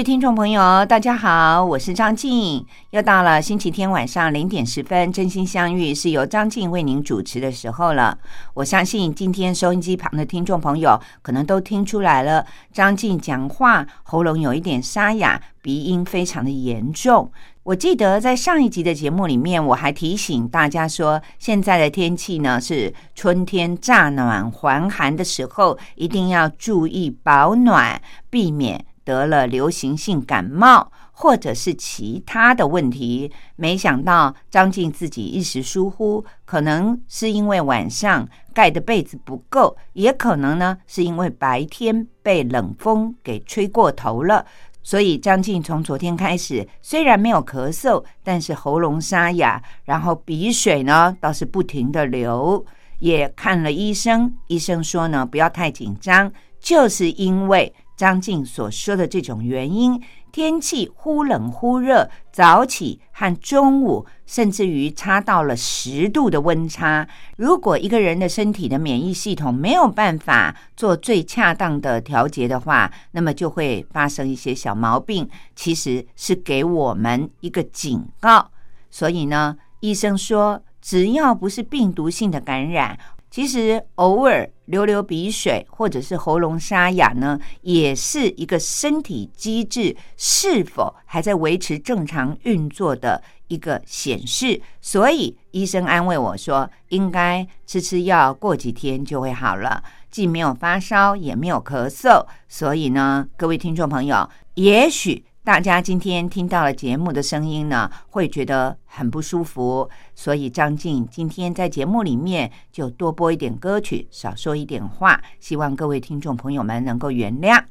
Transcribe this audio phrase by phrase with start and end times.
[0.00, 2.64] 位听众朋友，大家好，我是张静。
[2.88, 8.16] 又到了星期天晚上零点十分，真心相遇是由张静为您主持的时候了。
[8.54, 17.30] 我相信今天收音机旁的听众朋友可能都听出来了，张静讲话喉咙有一点沙哑，鼻音非常的严重。
[17.62, 28.86] 我记得在上一集的节目里面，我还提醒大家说，现在的天气呢是春天乍暖还寒的时候，一定要注意保暖，避免。
[29.04, 44.44] 得了流行性感冒，或者是其他的问题，没想到张静自己一时疏忽，可能是因为晚上盖的被子不够，也可能呢是因为白天被冷风给吹过头了。
[44.82, 52.64] 所以张静从昨天开始，虽然没有咳嗽，但是喉咙沙哑，然后鼻水呢倒是不停的流，
[52.98, 57.74] 也看了医生，医生说呢不要太紧张，就是因为。
[58.00, 67.06] 张静所说的这种原因，天气忽冷忽热，早起和中午，甚至于差到了十度的温差。
[67.36, 78.50] 如果一个人的身体的免疫系统没有办法做最恰当的调节的话，那么就会发生一些小毛病，其实是给我们一个警告。
[78.90, 82.98] 所以呢，医生说，只要不是病毒性的感染。
[83.30, 94.60] 其实偶尔流流鼻水或者是喉咙沙哑呢，也是一个身体机制是否还在维持正常运作的一个显示。
[94.80, 99.82] 所以医生安慰我说，应该吃吃药，过几天就会好了。
[100.10, 105.24] 既没有发烧，也没有咳嗽，所以呢，各位听众朋友，也许。
[105.50, 117.64] 大家今天听到了节目的声音呢，会觉得很不舒服，所以张静今天在节目里面就多播一点歌曲，少说一点话，希望各位听众朋友们能够原谅。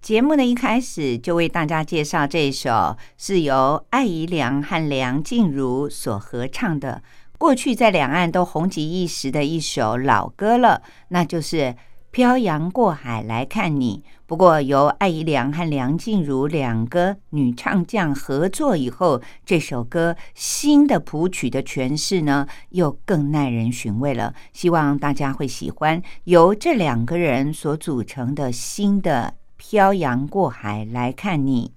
[0.00, 7.02] 节目的一开始就为大家介绍这一首是由艾怡良和梁静茹所合唱的，
[7.38, 11.56] 过去在两岸都红极一时的一首老歌了，那就是
[12.12, 14.04] 《漂洋过海来看你》。
[14.28, 24.34] 不过，由艾怡良和梁静茹两个女唱将合作以后，这首歌新的谱曲的诠释呢，又更耐人寻味了。
[24.52, 31.70] 希望大家会喜欢由这两个人所组成的新的《漂洋过海来看你》。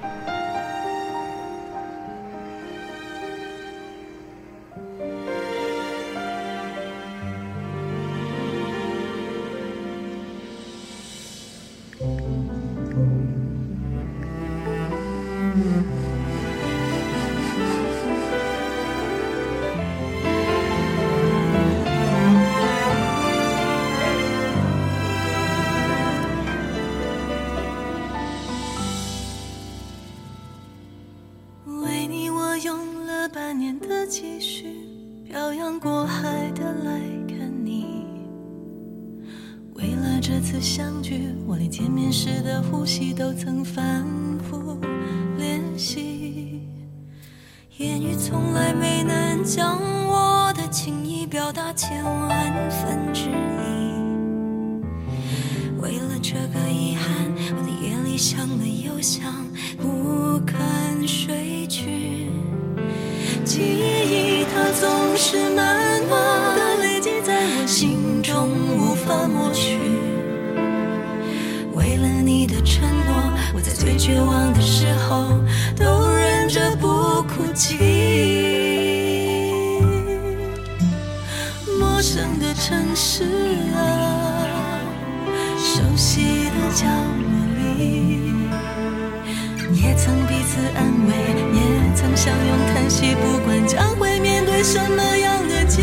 [93.15, 95.81] 不管将会面对什么样的结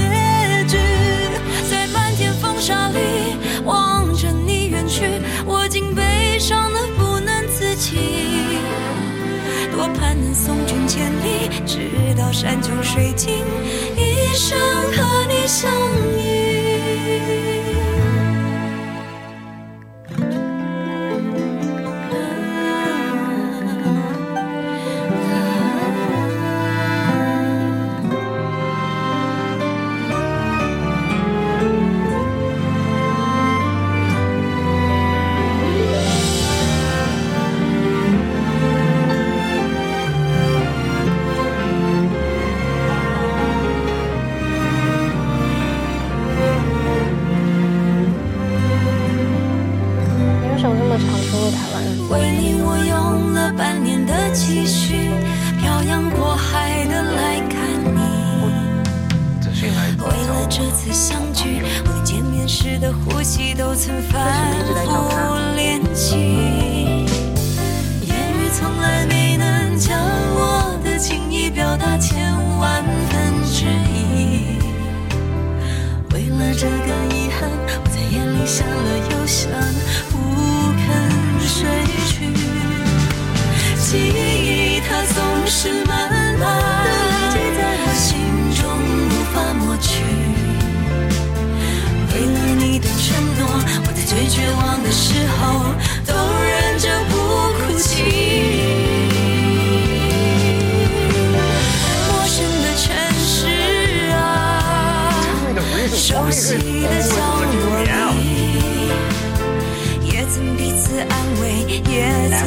[0.69, 0.77] 局
[1.71, 2.99] 在漫天风沙里
[3.65, 5.05] 望着你远去
[5.47, 7.97] 我竟悲伤得不能自己
[9.73, 13.39] 多盼能送君千里直到山穷水尽
[13.97, 14.59] 一生
[14.93, 15.71] 和你相
[16.19, 16.46] 依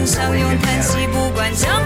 [0.09, 1.85] 相拥叹息，不管将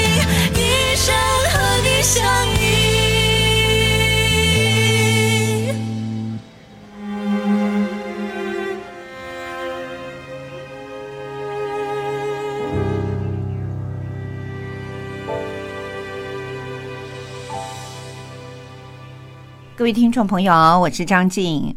[19.93, 21.75] 听众朋友，我是张静。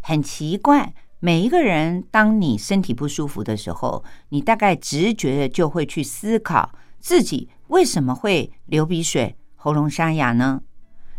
[0.00, 6.70] 很奇怪，每一个人，当你身体不舒服的时候，你大概直觉就会去思考
[7.00, 10.60] 自己为什么会流鼻水、喉咙沙哑呢？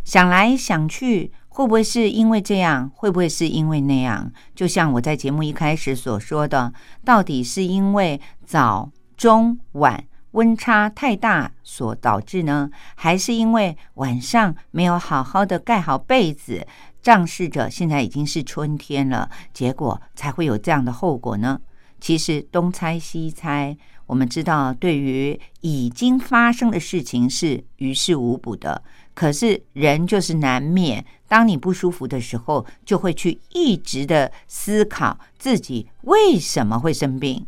[0.06, 2.90] 想来想去，会不会是因为这样？
[2.96, 4.32] 会不会是因为那样？
[4.56, 6.72] 就像我在节目一开始所说的，
[7.04, 10.02] 到底是因为早、中、晚
[10.38, 12.70] 温差太大所导致呢？
[12.94, 16.68] 还是因为晚上没有好好的盖好被子，
[17.02, 21.60] 仗势着现在已经是春天了，结果才会有这样的后果呢？
[22.00, 28.84] 其实东猜西猜，我们知道，对于已经发生的事情是于事无补的。
[29.16, 37.48] 可是人就是难免，当你不舒服的时候，就会去一直的思考自己为什么会生病。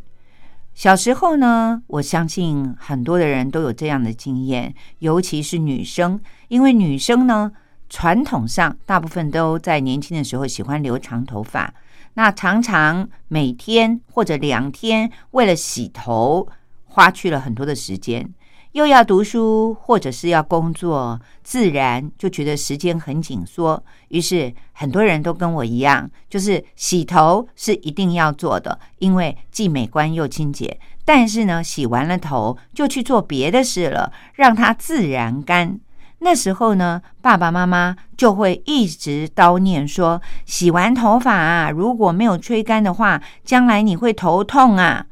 [0.74, 7.52] 小时候呢，我相信很多的人都有这样的经验，尤其是女生，因为女生呢，
[7.90, 11.74] 传统上大部分都在年轻的时候喜欢留长头发，
[12.14, 16.48] 那常常每天或者两天为了洗头，
[16.86, 18.32] 花去了很多的时间。
[18.72, 23.82] 又要读书，或者是要工作，自然就觉得时间很紧缩。
[24.08, 30.78] 于是很多人都跟我一样，就是洗头是一定要做的，因为既美观又清洁。
[31.04, 35.80] 但是呢，洗完了头就去做别的事了，让它自然干。
[36.20, 45.06] 那时候呢，爸爸妈妈就会一直叨念说：洗完头发啊，如果没有吹干的话，将来你会头痛啊。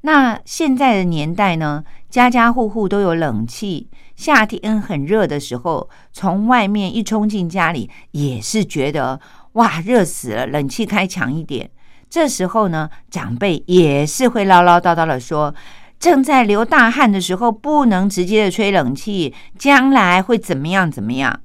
[0.00, 9.20] 那现在的年代呢，家家户户都有冷气，夏天很热的时候，从外面一冲进家里，也是觉得
[9.54, 11.68] 哇，热死了，冷气开强一点。
[12.08, 15.52] 这时候呢，长辈也是会唠唠叨叨的说，
[15.98, 21.40] 正在流大汗的时候，不能直接的吹冷气，将来会怎么样怎么样。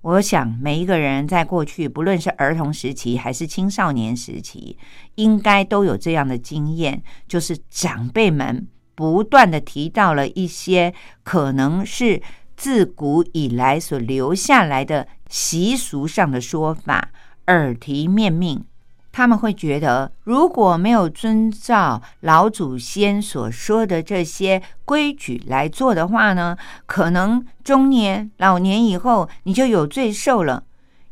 [0.00, 4.78] 我想每一个人在过去，不论是儿童时期还是青少年时期，
[5.16, 8.66] 应该都有这样的经验，就是长辈们
[9.00, 10.92] 不断的提到了一些
[11.22, 12.20] 可能是
[12.54, 17.08] 自古以来所留下来的习俗上的说法，
[17.46, 18.62] 耳提面命。
[19.10, 26.54] 他们会觉得，如果没有遵照老祖先所说的这些规矩来做的话呢，
[26.84, 30.62] 可能中年、老年以后你就有罪受了。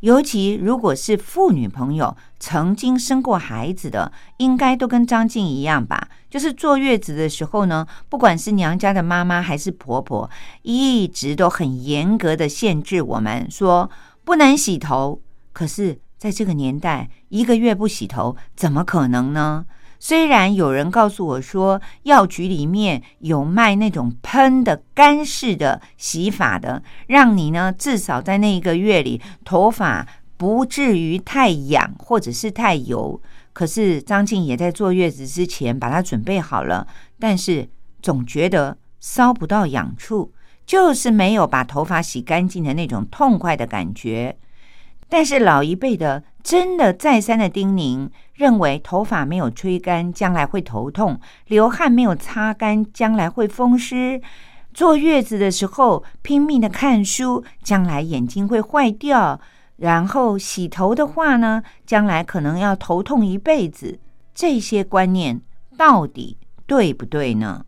[0.01, 6.09] 尤其如果是妇女朋友曾经生过孩子的，应该都跟张静一样吧？
[6.31, 10.31] 就是坐月子的时候呢，不管是娘家的妈妈还是婆婆，
[10.63, 13.91] 一直都很严格的限制我们，说
[14.25, 15.21] 不能洗头。
[15.53, 16.01] 可是。
[16.19, 19.65] 在这个年代，一个月不洗头怎么可能呢？
[20.01, 33.21] 虽然有人告诉我说，药局里面有卖那种喷的干式的洗发的，让你呢至少在那一个月里头发不至于太痒或者是太油。
[33.53, 36.87] 可是张静也在坐月子之前把它准备好了，
[37.19, 37.69] 但是
[38.01, 40.33] 总觉得搔不到痒处，
[40.65, 44.37] 就是没有把头发洗干净的那种痛快的感觉。
[45.09, 54.19] 但是老一辈的真的再三的叮咛，认为头发没有吹干，将来会头痛；流汗没有擦干，将来会风湿；
[54.73, 59.39] 坐月子的时候拼命的看书，将来眼睛会坏掉；
[59.77, 63.99] 然后洗头的话呢，将来可能要头痛一辈子。
[64.35, 65.43] 这些观念
[65.77, 67.67] 到底对不对呢？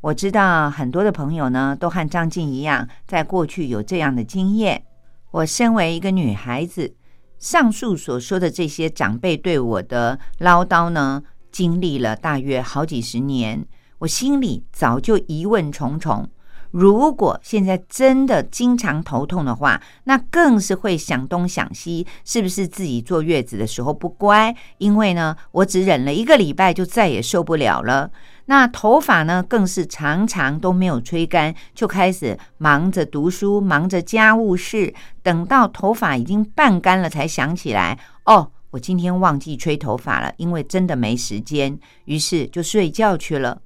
[0.00, 4.82] 我知道很多的朋友呢，都和张静一样，在过去有这样的经验。
[5.30, 6.94] 我身为一个女孩子，
[7.38, 13.64] 上述所说的这些长辈对我的唠叨呢，经历了大约好几十年，
[13.98, 16.28] 我心里早就疑问重重。
[16.70, 24.54] 如果现在真的经常头痛的话，那更是会想东想西，是不是自己坐月子的时候不乖？
[24.76, 28.10] 因为呢，我只忍了一个礼拜，就再也受不了了。
[28.48, 43.62] 那头发呢，更是常常都没有吹干，就开始忙着读书，忙着家务事，等到头发已经半干了，才想起来，哦，我今天忘记吹头发了，因为真的没时间，于是就睡觉去了。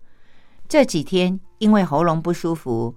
[0.68, 1.40] 这几天。
[1.62, 2.96] 因为喉咙不舒服，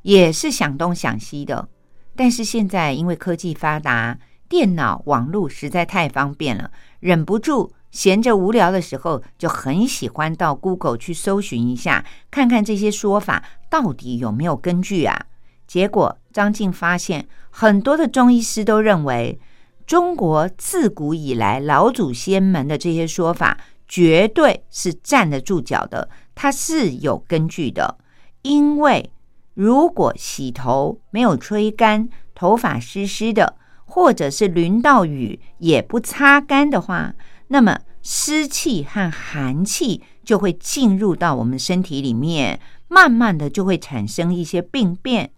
[0.00, 1.68] 也是想东想西的。
[2.16, 15.18] 但是现在因为科技发达，电脑网络实在太方便了，忍不住闲着无聊的时候，就很喜欢到 Google 去搜寻一下，看看这些说法到底有没有根据啊？
[15.66, 19.40] 结果张静发现，很多的中医师都认为，
[19.86, 23.56] 中国自古以来老祖先们的这些说法，
[23.88, 27.96] 绝对是站得住脚的，它是有根据的。
[28.42, 29.10] 因为
[29.54, 37.14] 如果洗头没有吹干，头发湿湿的，或者是淋到雨也不擦干的话，
[37.48, 45.32] 那么湿气和寒气就会进入到我们身体里面，慢慢的就会产生一些病变。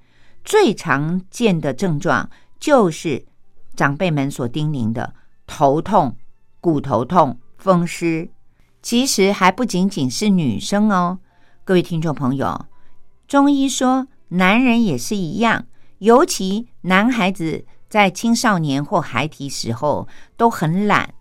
[0.45, 3.27] 最常见的症状就是
[3.77, 5.15] 长辈们所叮咛的
[5.47, 6.17] 头痛、
[6.61, 8.31] 骨头痛、风湿。
[8.81, 11.19] 其实还不仅仅是女生哦，
[11.65, 12.67] 各位听众朋友。
[13.27, 15.67] 中医说，男人也是一样，
[15.99, 21.13] 尤其男孩子在青少年或孩提时候都很懒，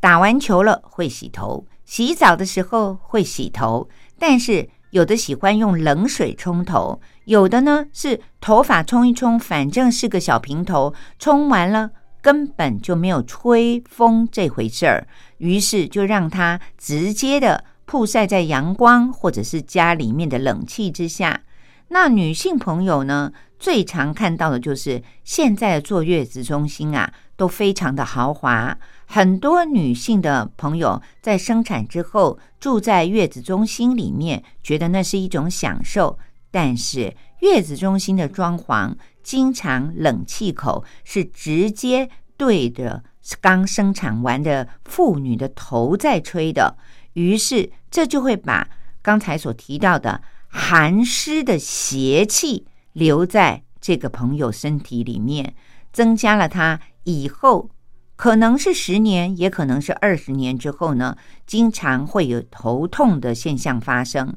[0.00, 3.88] 打完球了会洗头，洗澡的时候会洗头，
[4.18, 11.90] 但是有的喜欢用冷水冲头，有的呢是头发冲一冲，反正是个小平头，冲完了
[12.22, 21.42] 根本就没有吹风这回事儿，于是就让它直接的曝晒在阳光或者是家里面的冷气之下。
[21.88, 28.78] 那女性朋友呢，最常看到的就是现在的坐月子中心啊，都非常的豪华。
[29.12, 36.16] 很多女性的朋友在生产之后住在月子中心里面，觉得那是一种享受。
[36.52, 43.02] 但是月子中心的装潢，经常冷气口是直接对着
[43.40, 46.76] 刚生产完的妇女的头在吹的，
[47.14, 48.68] 于是这就会把
[49.02, 50.22] 刚才所提到的。
[50.46, 55.54] 寒湿的邪气留在这个朋友身体里面，
[55.92, 57.70] 增加了他以后
[58.20, 64.36] 可能是十年，也可能是二十年之后呢，经常会有头痛的现象发生。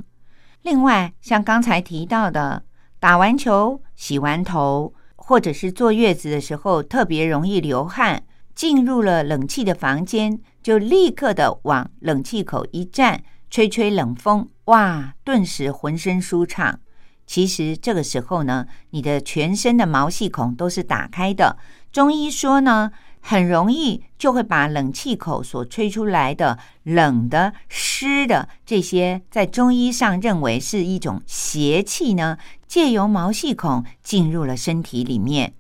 [0.62, 2.64] 另外，像刚才提到的，
[3.02, 8.24] 打完球、洗完头，或者是坐月子的时候特别容易流汗，
[8.56, 14.48] 进入了冷气的房间，就立刻的往冷气口一站，吹吹冷风。
[14.68, 15.14] 哇！
[15.26, 16.80] 顿时浑身舒畅。
[17.28, 21.58] 其实这个时候呢，你的全身的毛细孔都是打开的，
[21.92, 22.92] 中医说呢，
[23.26, 32.38] 很容易就会把冷气口所吹出来的冷的、湿的这些，在中医上认为是一种邪气呢，
[32.68, 35.54] 借由毛细孔进入了身体里面。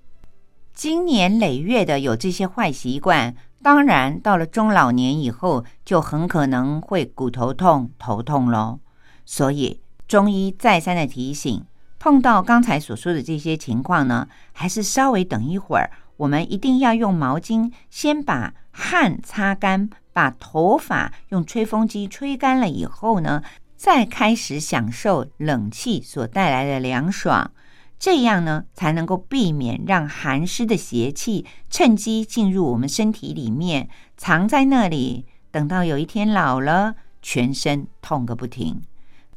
[0.73, 8.79] 经年累月的有这些坏习惯，当然到了中老年以后，就很可能会骨头痛、头痛喽。
[9.25, 11.63] 所以中医再三的提醒，
[11.97, 15.89] 碰到刚才所说的这些情况呢，还是稍微等一会儿。
[16.17, 23.43] 我们一定要用毛巾先把汗擦干，把头发用吹风机吹干了以后呢，
[23.75, 27.51] 再开始享受冷气所带来的凉爽。
[27.99, 38.81] 这样呢，才能够避免让寒湿的邪气趁机进入我们身体里面，藏在那里，等到有一天老了，全身痛个不停。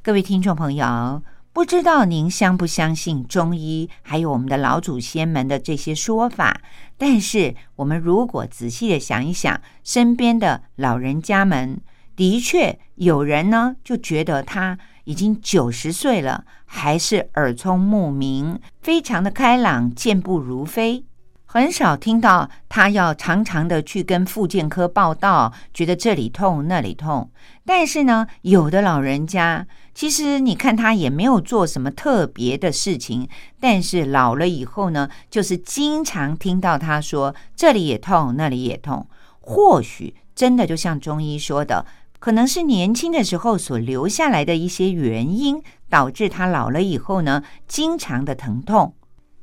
[0.02, 1.22] 各位听众朋友。
[1.56, 6.60] 不知道您相不相信中医，还有我们的老祖先们的这些说法？
[6.98, 11.80] 但是我们如果仔细的想一想，身边的老人家们，
[12.14, 21.06] 的确有人呢，就觉得他已经九十岁了，还是耳聪目明，非常的开朗，健步如飞。
[21.48, 27.30] 很少听到他要常常的去跟复健科报道，觉得这里痛那里痛。
[27.64, 33.26] 但是呢，有的老人家，其实你看他也没有做什么特别的事情，
[33.58, 39.08] 但是老了以后呢，就是经常听到他说这里也痛那里也痛。
[39.40, 41.86] 或许真的就像中医说的，
[42.18, 48.94] 可能是年轻的时候所留下来的一些原因，导致他老了以后呢，经常的疼痛。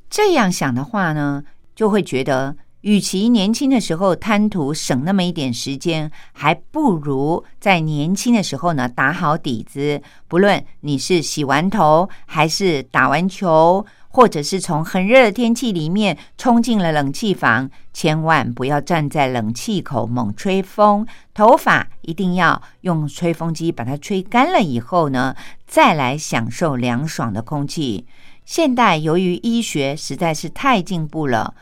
[0.08, 1.42] 这样想的话呢？
[1.74, 2.54] 就会觉得，
[2.84, 10.02] 与其年轻的时候贪图省那么一点时间，还不如在年轻的时候呢打好底子。
[10.28, 21.06] 不论你是洗完头，还是打完球，或者是从很热的天气里面冲进了冷气房，千万不要站在冷气口猛吹风。
[21.32, 25.34] 头发一定要用吹风机把它吹干了以后呢，
[25.66, 28.04] 再来享受凉爽的空气。
[28.44, 31.54] 现代由于医学实在是太进步了，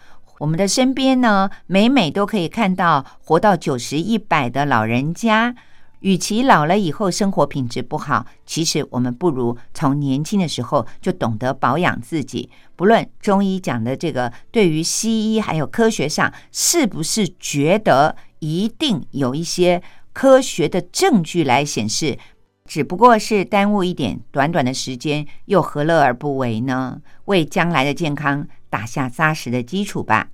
[0.42, 5.54] 我们的身边呢，每每都可以看到活到九十一百的老人家。
[6.00, 12.50] 与其老了以后生活品质不好，其实我们不如从年轻的时候就懂得保养自己。
[12.74, 19.80] 不论中医讲的这个，对于西医还有科学上，是不是觉得一定有一些
[20.12, 22.18] 科学的证据来显示？
[22.64, 27.00] 只不过是耽误一点短短的时间，又何乐而不为呢？
[27.26, 30.30] 为将来的健康打下扎实的基础吧。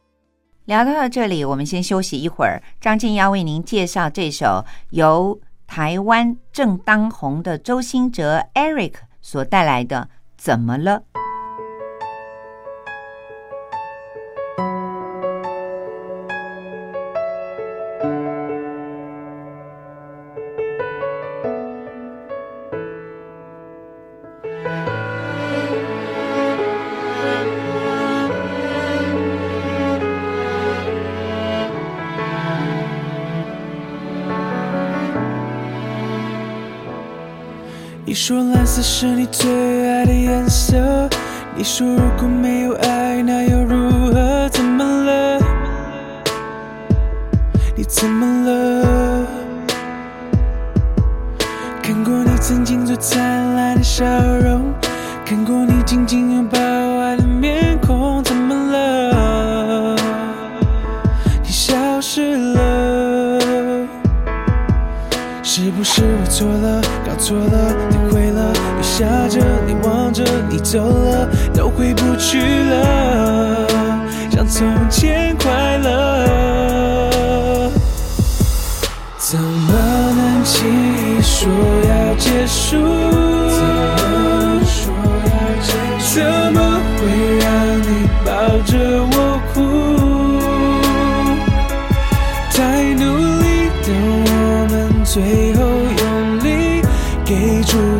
[0.66, 2.62] 聊到这里，我们先休息一会儿。
[2.80, 11.02] 张静要为您介绍这首由台湾正当红的周兴哲 Eric 所带来的《怎么了》。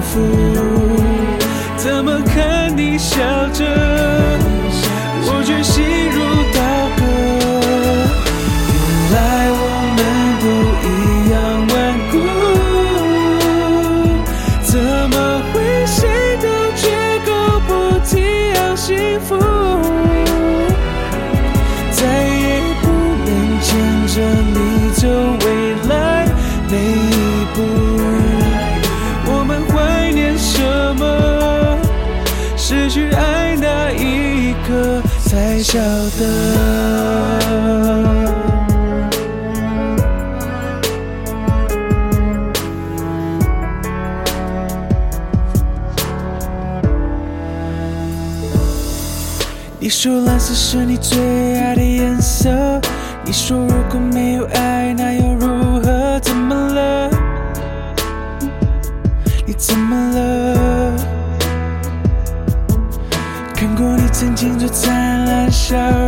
[0.03, 0.21] 福。
[1.77, 3.19] 怎么看你笑
[3.53, 3.65] 着，
[5.25, 6.38] 我却心如
[50.71, 51.19] 是你最
[51.57, 52.51] 爱的颜色，
[53.25, 56.21] 你说如果没有爱，那又如何？
[56.21, 57.11] 怎么了？
[59.47, 60.93] 你怎么了？
[63.55, 66.08] 看过你曾经最灿烂的笑容，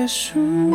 [0.00, 0.69] 结束？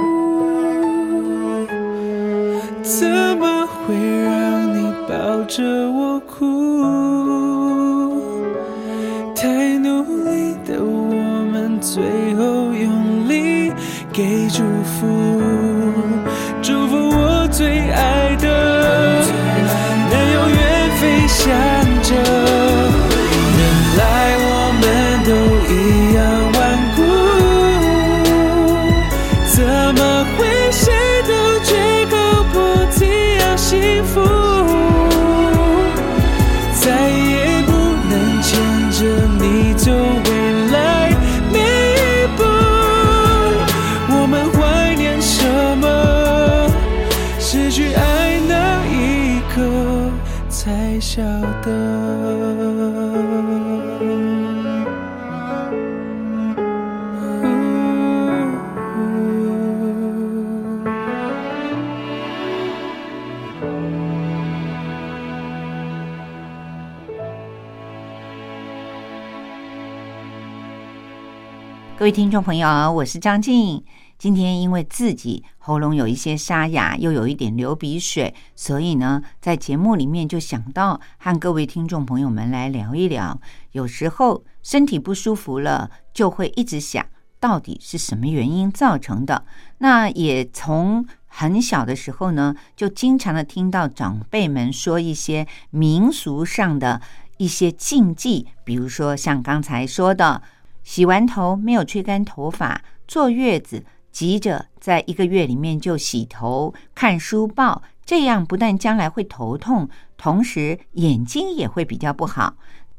[72.06, 73.84] 各位听众朋友，我是张静。
[74.20, 83.42] 今天因为自己喉咙有一些沙哑，又有一点流鼻水，所以呢，在节目里面就想到和各位听众朋友们来聊一聊。
[83.72, 87.04] 有时候身体不舒服了，就会一直想
[87.40, 89.44] 到底是什么原因造成的。
[89.80, 97.02] 那也从很小的时候呢，就经常的听到长辈们说一些民俗上的
[97.38, 100.44] 一些禁忌，比如说像刚才说的。
[100.86, 112.58] 洗完头没有吹干头发，坐月子急着在一个月里面就洗头、看书报，这样不但将来会头痛，同时眼睛也会比较不好。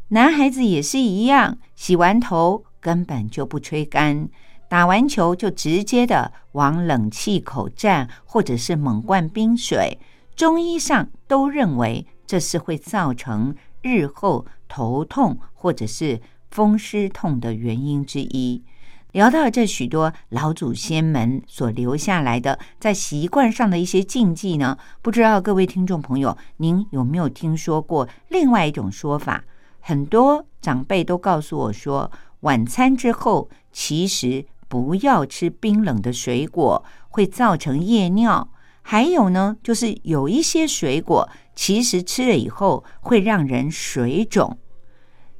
[0.08, 4.28] 男孩子也是一样，洗完头根本就不吹干，
[4.68, 9.98] 打完球就直接的往冷气口站，或者是猛灌冰水。
[10.34, 16.20] 中医上都认为这是会造成日后头痛或者是。
[16.56, 18.64] 风湿痛的原因之一。
[19.12, 29.44] 聊到这许多老祖先们所留下来的在习惯上的一些禁忌呢，不知道各位听众朋友，您有没有听说过另外一种说法？
[29.80, 38.48] 很多长辈都告诉我说，晚餐之后其实不要吃冰冷的水果，会造成夜尿。
[38.80, 44.56] 还有呢，就是有一些水果其实吃了以后会让人水肿。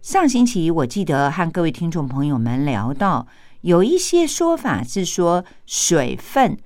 [0.07, 3.27] 上星期我记得和各位听众朋友们聊到，
[3.63, 6.57] 有一些说法是说水分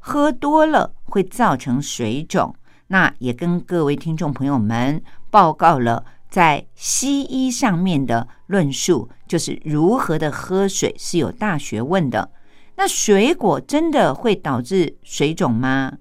[0.00, 2.56] 喝多了会造成水肿，
[2.88, 12.32] 那也跟各位听众朋友们报告了在西医上面的论述，就是如何的喝水是有大学问的。
[12.74, 15.92] 那水果真的会导致水肿吗？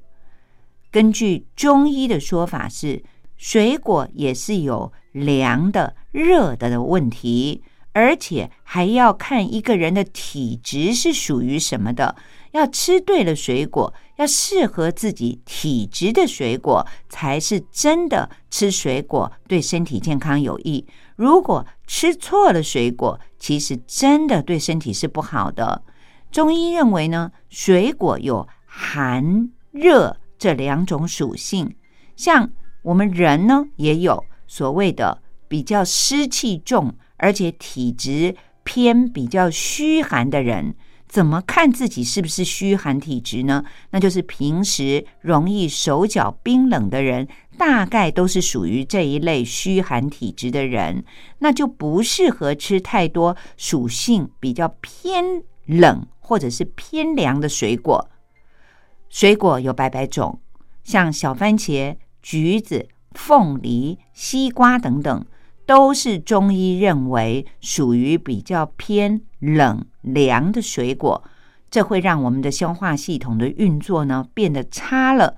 [0.89, 3.03] 根据中医的说法是，
[3.35, 7.61] 水果也是有凉的、热的的问题，
[7.93, 12.15] 而且还要看一个人的体质是属于什么的。
[12.51, 20.83] 要吃对了水果，要适合自己体质的水果，才是真的吃水果对身体健康有益。
[21.15, 25.83] 如果吃错了水果，其实真的对身体是不好的。
[26.31, 31.75] 中医认为呢，水果有寒热这两种属性，
[32.15, 32.49] 像
[32.81, 40.75] 我们人呢，也有所谓的比较湿气重，而且体质偏比较虚寒的人。
[41.07, 43.63] 怎么看自己是不是虚寒体质呢？
[43.91, 51.05] 那就是平时容易手脚冰冷的人，大概都是属于这一类虚寒体质的人，
[51.39, 58.09] 那就不适合吃太多属性比较偏冷或者是偏凉的水果。
[59.07, 60.41] 水果有百百种，
[60.83, 65.25] 像小番茄、橘子、凤梨、西瓜等等。
[65.67, 71.23] 都是中医认为属于比较偏冷凉的水果，
[71.69, 75.35] 这会让我们的消化系统的运作呢变得差了。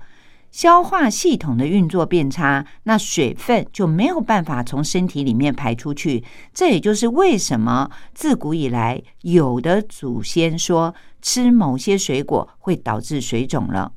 [0.52, 6.24] 消化系统的运作变差，那水分就没有办法从身体里面排出去。
[6.52, 13.92] 这也就是为什么自古以来有的祖先说吃某些水果会导致水肿了。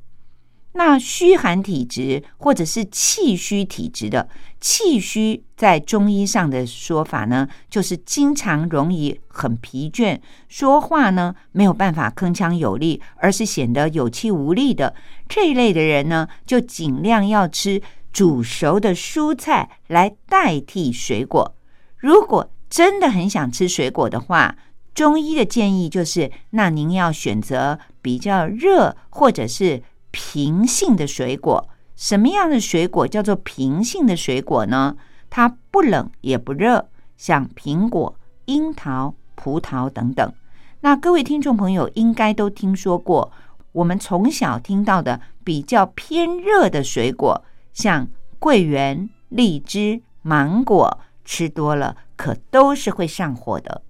[0.76, 4.28] 那虚寒体质或者是气虚体质的，
[4.66, 14.94] 气虚在中医上的说法呢，就是经常容易很疲倦，说话呢没有办法铿锵有力，而是显得有气无力的
[15.28, 21.54] 这一类的人呢，就尽量要吃煮熟的蔬菜来代替水果。
[21.98, 24.56] 如果真的很想吃水果的话，
[24.94, 29.82] 中医的建议就是，那您要选择比较热或者是。
[30.16, 34.96] 平性的水果，什么样的水果叫做平性的水果呢？
[35.30, 40.32] 它不冷也不热，像苹果、樱桃、葡萄等等。
[40.80, 43.32] 那各位听众朋友应该都听说过，
[43.72, 53.82] 我们从小听到的比较偏热的水果，像桂圆、荔枝、芒果，吃多了可都是会上火的。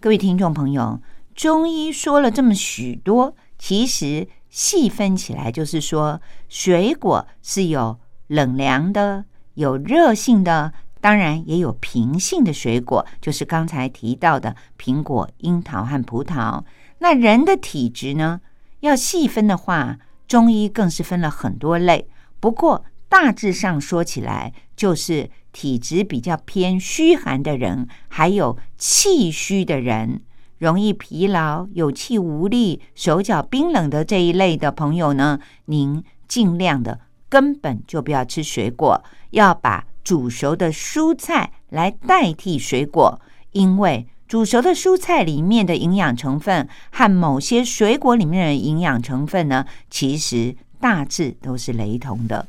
[0.00, 1.00] 各位听众朋友，
[1.34, 4.28] 中医说了这么许多，其实。
[4.50, 16.62] 细分起来，就是说，水果是有冷凉的，有热性的，当然也有平性的水果，就是刚才提到的苹果、樱桃和葡萄。
[16.98, 18.40] 那人的体质呢，
[18.80, 22.08] 要细分的话，中医更是分了很多类。
[22.40, 30.22] 不过大致上说起来，就是体质比较偏虚寒的人，还有气虚的人。
[30.58, 43.20] 容易疲劳、有气无力、手脚冰冷的这一类的朋友呢，您尽量的根本就不要吃水果，要把煮熟的蔬菜来代替水果，
[43.52, 52.46] 因为煮熟的蔬菜里面的营养成分和某些水果里面的营养成分呢，其实大致都是雷同的。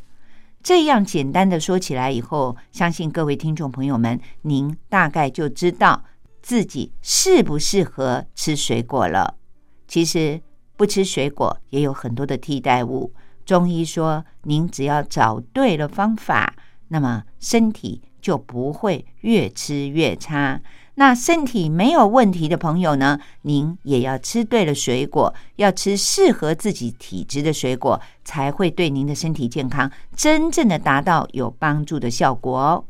[0.61, 6.03] 这样简单的说起来以后，相信各位听众朋友们，您大概就知道。
[6.41, 9.35] 自己适不适合吃水果了？
[9.89, 10.41] 其实
[10.77, 13.13] 不吃水果也有很多的替代物。
[13.49, 16.53] 中医说，您只要找对了方法，
[16.89, 20.61] 那么身体就不会越吃越差。
[20.93, 23.19] 那身体没有问题的朋友呢？
[23.41, 32.85] 您也要吃对了水果，要吃适合自己体质的水果，才会对您的身体健康真正的达到有帮助的效果哦。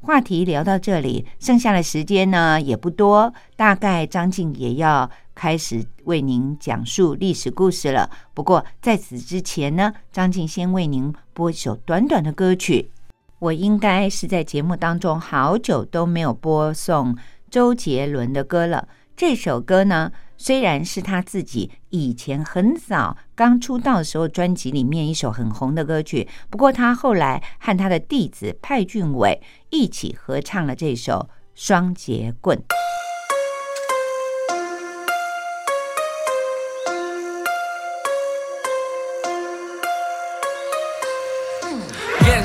[0.00, 8.08] 话题聊到这里，剩下的时间呢也不多，大概张静也要开始为您讲述历史故事了。
[8.32, 12.90] 不过在此之前呢，张静先为您播一首短短的歌曲。
[13.38, 17.16] 我应该是在节目当中好久都没有播送
[17.50, 18.88] 周杰伦的歌了。
[19.16, 20.12] 这首歌呢。
[20.36, 31.12] 虽然是他自己以前很早刚出道的时候专辑里面一首很红的歌曲，不过他后来和他的弟子派俊伟一起合唱了这首
[31.54, 32.58] 《双节棍》。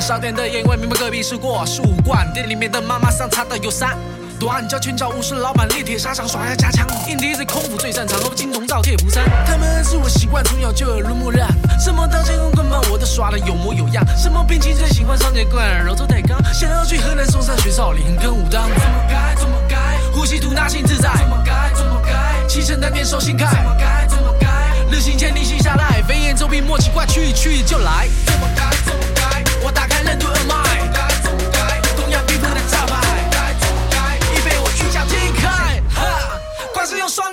[0.10, 3.96] 年少点的烟味，明白隔壁是过十五贯，店里面的妈妈桑擦的有三。
[4.40, 9.22] 短脚拳脚武士老板练铁砂掌耍下家枪，印第是功夫最擅长，和金铜造铁菩萨。
[9.46, 11.48] 他们是我习惯，从小就耳濡目染。
[11.80, 14.04] 什么刀剑棍棒我都耍的有模有样。
[14.18, 16.44] 什么兵器最喜欢双截棍，柔中带刚。
[16.52, 18.64] 想要去河南嵩山学少林跟武当。
[18.64, 19.36] 怎么改？
[19.38, 19.78] 怎么改？
[20.12, 21.12] 呼吸吐纳心自在。
[21.18, 21.72] 怎么改？
[21.76, 22.48] 怎么改？
[22.48, 23.46] 气沉丹田手心开。
[23.46, 24.08] 怎么改？
[24.10, 24.48] 怎么改？
[24.90, 28.08] 日行千里心下来，飞檐走壁莫奇怪，去去就来。
[28.26, 28.76] 怎么改？
[28.84, 29.09] 怎么改？
[29.62, 30.54] 我打开任督二脉，
[30.94, 31.00] 该
[31.38, 31.82] 不该？
[31.98, 32.10] 东
[32.54, 32.96] 的招牌，
[33.32, 34.18] 该？
[34.34, 35.82] 已被我取下踢开，
[36.98, 37.30] 用双。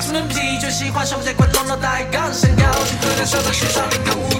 [0.00, 2.62] 什能啤酒喜欢什不这款头脑带杠上高
[3.02, 4.39] 喝点小酒去上零杠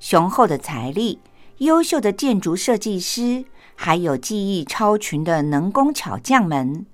[0.00, 1.20] 雄厚的财力、
[1.58, 3.44] 优秀的建筑设计师，
[3.76, 6.86] 还有技艺超群的能工巧匠们，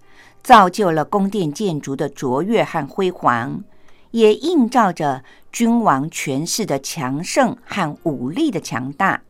[0.43, 3.63] 造就了宫殿建筑的卓越和辉煌，
[4.11, 9.23] 也映照着君王权势的强盛和武力的强大。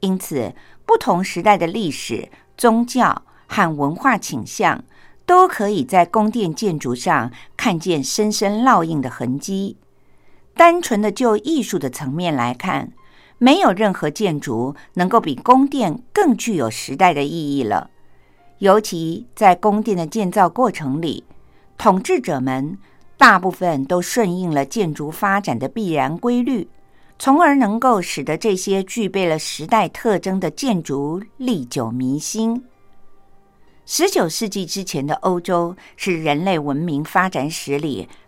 [0.00, 0.52] 因此，
[0.84, 4.82] 不同时代的历史、宗教和文化倾向，
[5.24, 9.76] 都可以在宫殿建筑上看见深深烙印的痕迹。
[10.56, 12.90] 单纯的就艺术的层面来看，
[13.36, 17.90] 没有任何建筑能够比宫殿更具有时代的意义了。
[18.58, 21.24] 尤其在宫殿的建造过程里，
[21.76, 22.78] 统治者们
[23.18, 26.66] 大部分都顺应了建筑发展的必然规律，
[27.18, 32.64] 从而能够使得这些具备了时代特征的建筑历久弥新。
[33.84, 38.08] 十九世纪之前的欧洲是人类文明发展史里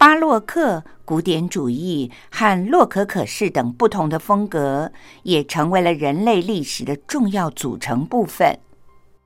[0.00, 4.90] 巴洛克、古典主义和洛可可式等不同的风格，
[5.24, 8.58] 也成为了人类历史的重要组成部分。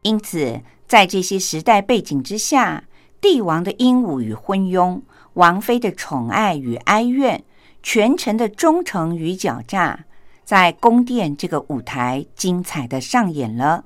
[0.02, 2.82] 因此，在这些时代背景之下，
[3.20, 5.00] 帝王的英武与昏庸，
[5.34, 7.44] 王妃的宠爱与哀怨，
[7.80, 10.06] 权臣的忠诚与狡诈，
[10.44, 13.84] 在宫殿这个舞台精彩的上演了。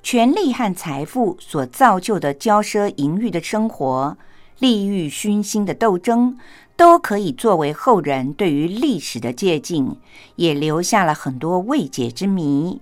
[0.00, 4.16] 权力和财富所造就的骄奢淫欲的生活，
[4.64, 6.38] 利欲熏心的斗争，
[6.74, 9.94] 都可以作为后人对于历史的借鉴，
[10.36, 12.80] 也留下了很多未解之谜。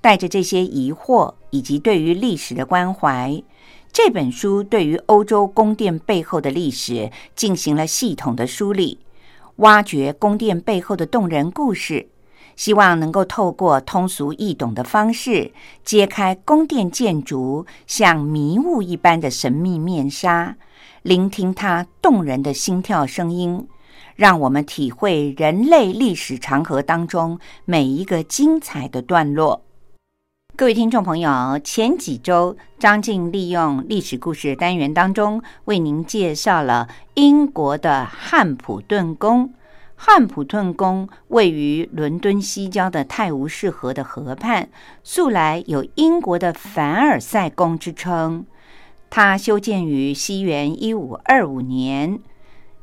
[0.00, 3.42] 带着这些疑惑以及对于历史的关怀，
[3.92, 9.00] 这本书对于欧洲宫殿背后的历史进行了系统的梳理，
[9.56, 12.08] 挖掘宫殿背后的动人故事。
[12.56, 15.52] 希望能够透过通俗易懂的方式，
[15.84, 20.56] 揭开宫殿建筑像迷雾一般的神秘面纱，
[21.04, 23.68] 聆听它动人的心跳声音，
[24.16, 29.66] 让我们体会人类历史长河当中每一个精彩的段落。
[30.56, 39.52] 各位听众朋友，前几周张静利用历史故事单元当中，为您介绍了英国的汉普顿宫。
[39.96, 44.70] 汉普顿宫位于伦敦西郊的泰晤士河的河畔，
[45.02, 48.46] 素来有英国的凡尔赛宫之称。
[49.16, 52.18] 它修建于西元一五二五年。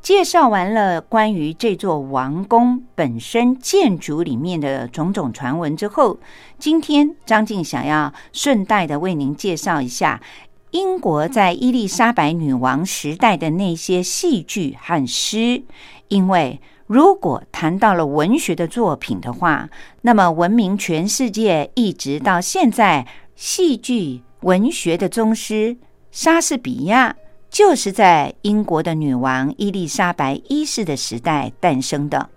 [0.02, 6.22] 介绍完了关于这座王宫本身建筑里面的种种传闻之后，
[6.58, 10.22] 今天张静想要顺带的为您介绍一下
[10.70, 15.64] 英国在伊丽莎白女王时代的那些戏剧和诗，
[16.08, 16.62] 因为。
[16.88, 19.70] 如果谈到了文学的作品的话，
[20.02, 25.78] 那么闻名全世界一直到现在，戏剧文学的宗师
[26.12, 27.16] 莎士比亚
[27.50, 32.30] 就是在英国的女王伊丽莎白一世的时代诞生的。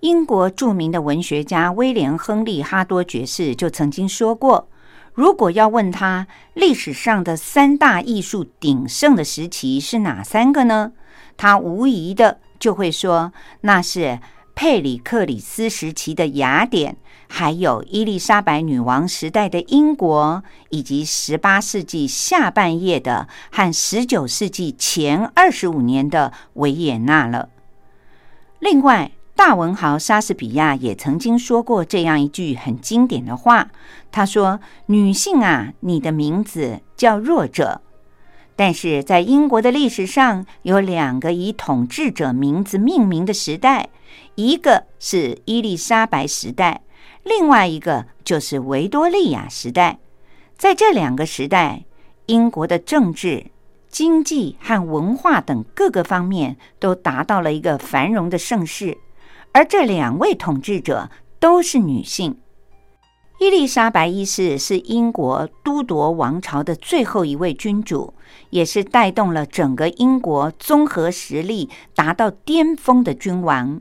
[0.00, 4.68] 英国著名的文学家威廉·亨利·哈多爵士就曾经说过
[5.14, 10.92] ：“如果要问他历史上的三大艺术鼎盛的时期是哪三个呢？
[11.36, 13.32] 他无疑的。”就会说
[13.62, 14.20] 那是
[14.62, 16.96] 佩里克里斯时期的雅典，
[17.28, 27.48] 还有伊丽莎白女王时代的英国，以及十八世纪下半叶的和十九世纪前二十五年的维也纳了。
[28.60, 33.70] 另外，大文豪莎士比亚也曾经说过这样一句很经典的话，
[34.12, 37.80] 他说：“女性啊，你的名字叫弱者。”
[38.54, 43.88] 但是在英国的历史上，有两个以统治者名字命名的时代，
[44.34, 46.82] 一个是伊丽莎白时代，
[47.22, 49.98] 另外一个就是维多利亚时代。
[50.56, 51.84] 在这两个时代，
[52.26, 53.46] 英国的政治、
[53.88, 58.96] 经济和文化等各个方面都达到了一个繁荣的盛世，
[59.52, 62.38] 而这两位统治者都是女性。
[63.40, 68.14] 伊丽莎白一世是英国都铎王朝的最后一位君主，
[68.50, 73.80] 也是带动了整个英国综合实力达到巅峰的君王。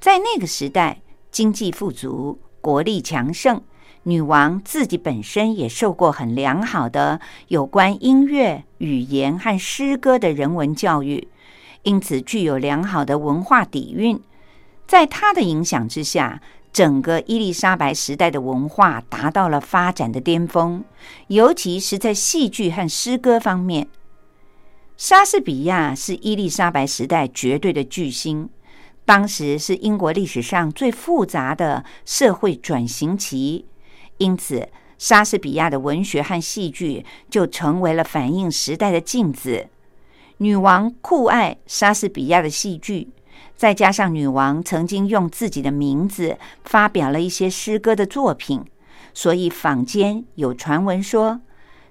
[0.00, 3.62] 在那个时代，经济富足，国力强盛，
[4.04, 11.28] 女王自己本身也受过很良好的有关音乐、语言和诗歌的人文教育，
[11.82, 14.20] 因此具有良好的文化底蕴。
[14.86, 16.40] 在她的影响之下。
[16.70, 20.84] 整个伊丽莎白时代的文化达到了发展的巅峰，
[21.28, 23.88] 尤其是在戏剧和诗歌方面。
[24.96, 28.50] 莎士比亚是伊丽莎白时代绝对的巨星，
[29.08, 33.64] 当时是英国历史上最复杂的社会转型期，
[34.18, 39.68] 因此莎士比亚的文学和戏剧就成为了反映时代的镜子。
[40.36, 43.08] 女王酷爱莎士比亚的戏剧。
[43.56, 48.62] 再加上女王曾经用自己的名字发表了一些诗歌的作品，
[49.14, 51.40] 所以坊间有传闻说，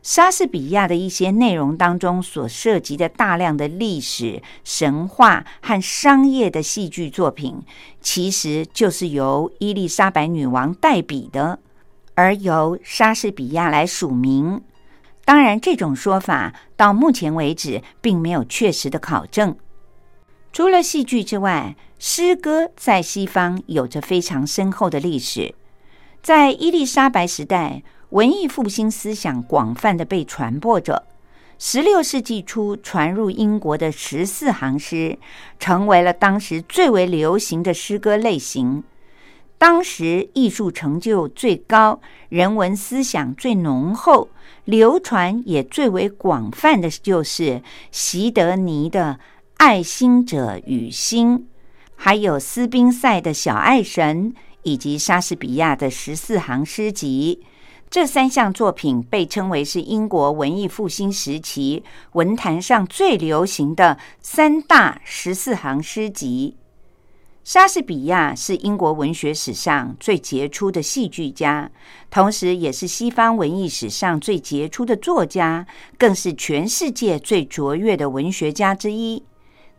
[0.07, 7.61] 莎士比亚的一些内容当中所涉及的大量的历史、神话和商业的戏剧作品，
[7.99, 11.59] 其实就是由伊丽莎白女王代笔的，
[12.15, 14.61] 而由莎士比亚来署名。
[15.25, 19.57] 当然，这种说法到目前为止并没有确实的考证。
[20.53, 25.53] 除了戏剧之外，诗歌在西方有着非常深厚的历史。
[26.23, 31.03] 在伊丽莎白时代，文艺复兴思想广泛的被传播着。
[31.59, 35.17] 十六世纪初传入英国的十四行诗，
[35.59, 38.83] 成为了当时最为流行的诗歌类型。
[39.57, 41.99] 当时艺术成就最高、
[42.29, 44.29] 人文思想最浓厚、
[44.65, 49.17] 流传也最为广泛的就是席德尼的
[49.57, 51.39] 《爱心者与心》，
[51.95, 54.31] 还有斯宾塞的小爱神，
[54.61, 57.43] 以及莎士比亚的十四行诗集。
[57.89, 61.83] 这三项作品被称为是英国文艺复兴时期
[62.13, 66.57] 文坛上最流行的三大十四行诗集。
[67.45, 71.71] 莎士比亚是英国文学史上最杰出的戏剧家，
[72.11, 75.65] 同时也是西方文艺史上最杰出的作家，
[75.97, 79.23] 更是全世界最卓越的文学家之一。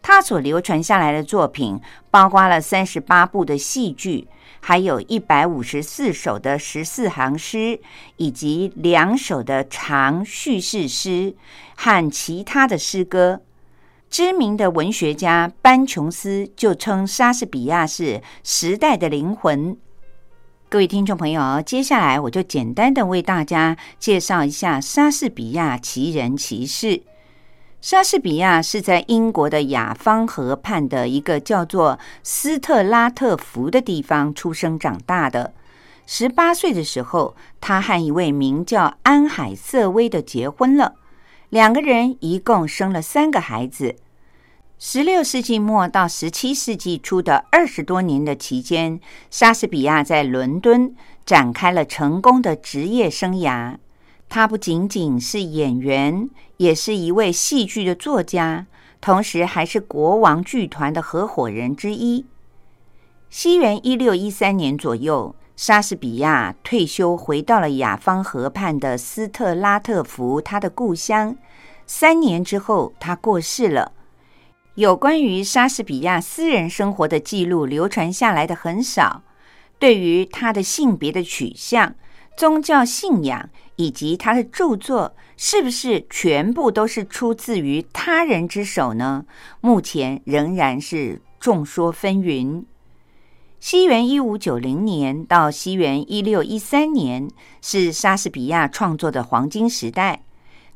[0.01, 1.79] 他所流传下来的作品，
[2.11, 4.27] 包括了三十八部的戏剧，
[4.61, 7.81] 还有一百五十四首的十四行诗，
[8.17, 11.35] 以及两首的长叙事诗
[11.75, 13.41] 和其他的诗歌。
[14.11, 19.77] 知名的文学家班琼斯就称莎士比亚是时代的灵魂。
[20.71, 27.03] 各位听众朋友，接下来我就简单的为大家介绍一下莎士比亚奇人奇事。
[27.81, 35.55] 莎士比亚是在英国的雅芳河畔的一个叫做斯特拉特福的地方出生长大的。
[36.05, 40.95] 十八岁的时候，他和一位名叫安海瑟薇的结婚了。
[41.51, 43.95] 两个人一共生了三个孩子。
[44.81, 49.01] 十六世纪末到十七世纪初的二十多年的期间，
[49.31, 53.77] 莎士比亚在伦敦展开了成功的职业生涯。
[54.29, 58.67] 他不仅仅是演员，也是一位戏剧的作家，
[59.01, 62.27] 同时还是国王剧团的合伙人之一。
[63.31, 65.35] 西元一六一三年左右。
[65.57, 71.37] 莎士比亚退休，回到了雅芳河畔的斯特拉特福，他的故乡。
[71.85, 73.91] 三年之后，他过世了。
[74.77, 79.25] 有关于莎士比亚私人生活的记录流传下来的很少。
[79.81, 81.97] 对于他的性别的取向、
[82.39, 89.27] 宗教信仰以及他的著作，是不是全部都是出自于他人之手呢？
[89.61, 92.63] 目前仍然是众说纷纭。
[93.59, 97.29] 西元一五九零年到西元一六一三年
[97.61, 100.23] 是莎士比亚创作的黄金时代。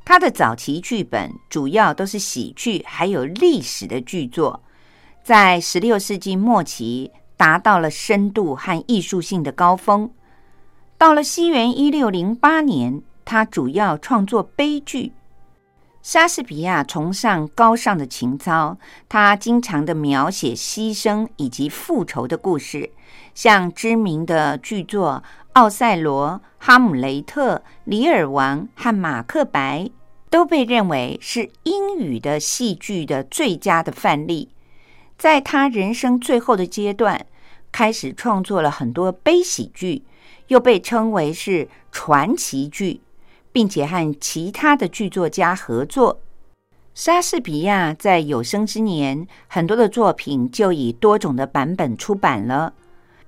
[0.05, 4.65] 他的早期剧本主要都是喜剧，还有历史的剧作。
[5.23, 10.11] 在十六世纪末期，达到了深度和艺术性的高峰。
[11.03, 15.11] 到了西元一六零八年，他主要创作悲剧。
[16.00, 18.78] 莎士比亚崇尚高尚的情操，
[19.09, 22.88] 他经常的描写牺牲以及复仇的故事，
[23.34, 25.24] 像知名的剧作
[25.55, 29.80] 《奥赛罗》《哈姆雷特》《李尔王》和《马克白》，
[30.30, 34.50] 都被认为是英语的戏剧的最佳的范例。
[35.18, 37.26] 在他人生最后的阶段，
[37.72, 40.05] 开始创作了很多悲喜剧，
[40.53, 43.00] 又被称为是传奇剧。
[43.55, 46.20] 并且和其他的剧作家合作。
[46.94, 52.72] 莎士比亚在有生之年，很多的作品就以多种的版本出版了。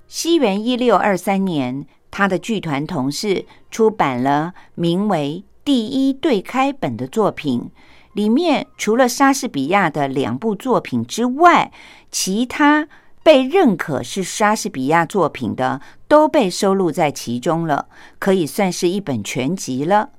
[0.08, 7.70] 西元一六二三年，他的剧团同事出版了名为《第一对开本》的作品，
[8.14, 11.70] 里面除了莎士比亚的两部作品之外，
[12.10, 12.88] 其他
[13.24, 20.10] 被认可是莎士比亚作品的都被收录在其中了，可以算是一本全集了。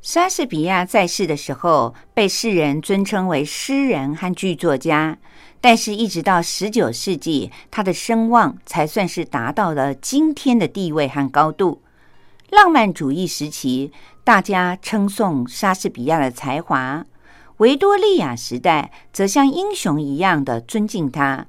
[0.00, 5.18] 莎士比亚在世的时候，被世人尊称为诗人和剧作家，
[5.60, 11.82] 但是，一直到十九世纪，他的声望才算是达到了今天的地位和高度。
[12.50, 13.92] 浪漫主义时期，
[14.24, 17.04] 大家称颂莎士比亚的才华；
[17.58, 21.46] 维多利亚时代，则像英雄一样的尊敬他。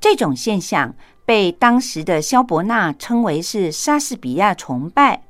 [0.00, 0.94] 这种现象
[1.24, 5.22] 被当时的萧伯纳称为是莎士比亚崇拜。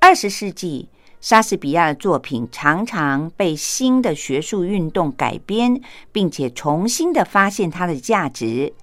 [0.00, 0.88] 二十世纪。
[1.20, 5.80] 莎士比亚的作品常常被新的学术运动改编，
[6.10, 8.74] 并且重新的发现它的价值。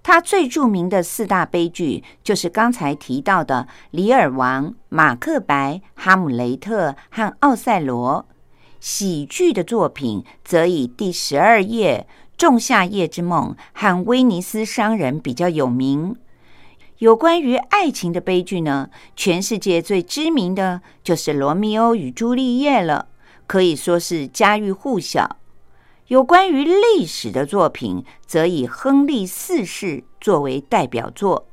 [0.00, 8.24] 他最著名的四大悲剧就是刚才提到的《李尔王》《马克白》《哈姆雷特》和《奥赛罗》。
[8.78, 12.06] 喜剧的作品则以《第十二页》
[12.38, 16.14] 《仲夏夜之梦》和《威尼斯商人》比较有名。
[16.98, 23.08] 有关于爱情的悲剧呢，全世界最知名的就是《罗密欧与朱丽叶》了，
[23.48, 25.36] 可以说是家喻户晓。
[26.06, 31.48] 有关于历史的作品，则以亨利四世作为代表作。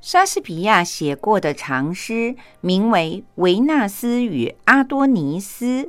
[0.00, 5.84] 莎士比亚写过的长诗名为《维纳斯与阿多尼斯》，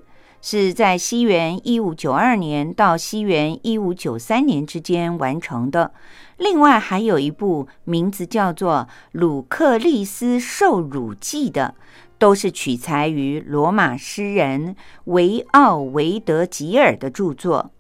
[0.46, 5.94] 是在西元一五九二年到西元一五九三年之间完成的。
[6.36, 11.76] 另外还有一部名字叫做《鲁克利斯受辱记》的，
[12.20, 14.76] 都是取材于罗马诗人
[15.06, 17.72] 维奥维德吉尔的著作，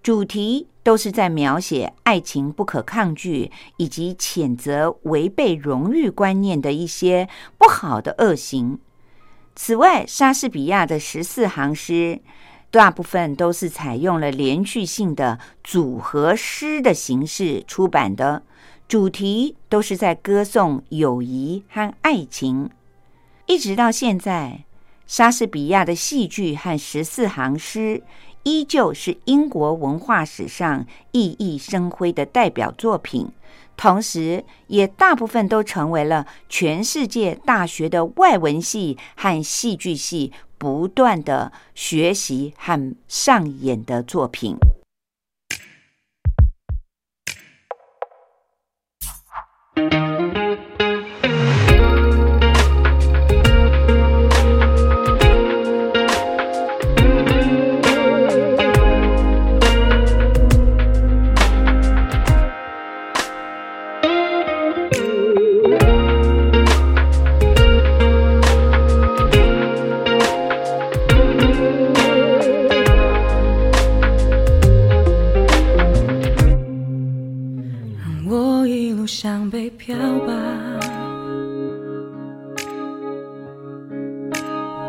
[0.00, 7.28] 主题都是在描写爱情不可抗拒，以及谴责违背荣誉观念的一些
[7.58, 8.78] 不好的恶行。
[9.56, 12.20] 此外，莎士比亚的十四行诗。
[12.70, 18.42] 大部分都是采用了连续性的组合诗的形式出版的，
[18.86, 22.68] 主题都是在歌颂友谊和爱情。
[23.46, 24.64] 一直到现在，
[25.06, 28.02] 莎士比亚的戏剧和十四行诗
[28.42, 33.30] 依旧是英国文化史上熠熠生辉的代表作品，
[33.76, 40.32] 同时也大部分都成为了全世界大学的外文系和戏剧系。
[40.58, 44.56] 不断的学习和上演的作品。
[79.06, 80.34] 不想被漂泊，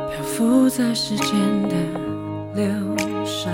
[0.09, 1.39] 漂浮在时间
[1.69, 1.75] 的
[2.55, 2.65] 流
[3.23, 3.51] 沙，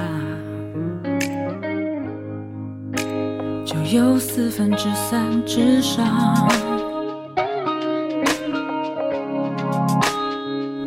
[3.66, 6.48] 就有四分之三之上。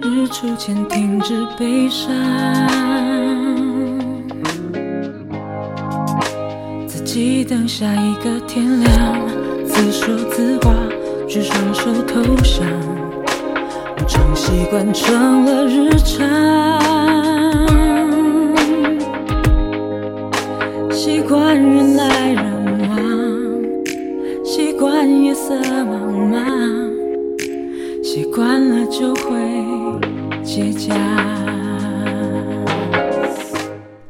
[0.01, 2.15] 日出前停止悲伤，
[6.89, 9.36] 自己等下一个天亮。
[9.77, 10.75] 自说自话，
[11.29, 12.67] 举双手投降，
[13.99, 16.27] 我常习惯成了日常，
[20.91, 22.43] 习惯人来人
[22.89, 22.99] 往，
[24.43, 26.91] 习惯夜色茫茫，
[28.03, 29.37] 习惯了就会
[30.43, 31.36] 结痂。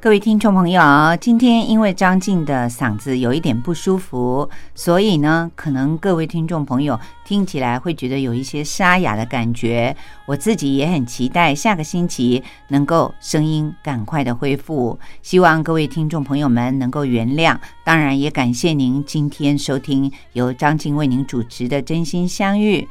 [0.07, 0.81] 各位听众朋友，
[1.21, 9.97] 今天因为张静的嗓子有一点不舒服，所以呢，可能各位听众朋友听起来会觉得有一些沙哑的感觉。
[10.25, 17.59] 我自己也很期待下个星期能够声音赶快的恢复，希望各位听众朋友们能够原谅。
[17.83, 22.83] 当然，也感谢您今天收听由张静为您主持的《真心相遇》。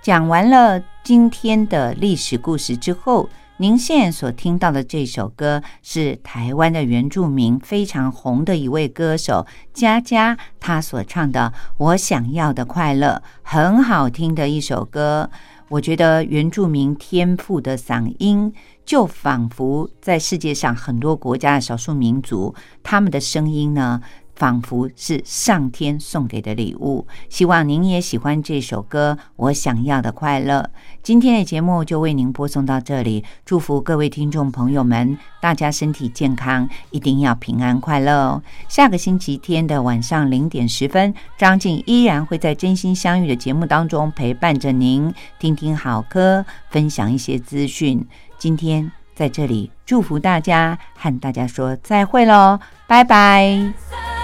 [0.00, 3.28] 讲完了今天的历史故事之后。
[3.58, 15.30] 您现在所听到的这首歌是台湾的原住民非常红的一位歌手佳佳，他所唱的《我想要的快乐》，很好听的一首歌。
[15.68, 18.52] 我觉得原住民天赋的嗓音，
[18.84, 24.02] 就仿佛在世界上很多国家的少数民族，他们的声音呢。
[24.36, 30.60] 仿佛是上天送给的礼物，希望您也喜欢这首歌《我想要的快乐》。
[31.02, 38.42] 今天的节目就为您播送到这里，祝福各位听众朋友们，大家身体健康，一定要平安快乐哦。
[38.68, 48.06] 下个星期天的晚上零点十分，张静依然会在《真心相遇》的节目当中陪伴着您，听听好歌，分享一些资讯。
[48.38, 54.15] 今天在这里祝福大家，和大家说再会喽，拜拜。